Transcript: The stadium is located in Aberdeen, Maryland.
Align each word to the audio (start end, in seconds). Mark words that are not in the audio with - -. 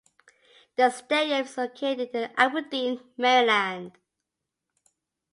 The 0.77 0.89
stadium 0.89 1.45
is 1.45 1.55
located 1.59 2.09
in 2.15 2.31
Aberdeen, 2.35 3.01
Maryland. 3.17 3.91